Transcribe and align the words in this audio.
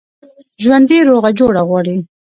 ژوندي 0.63 0.97
روغه 1.09 1.29
جوړه 1.39 1.61
غواړي 1.69 1.97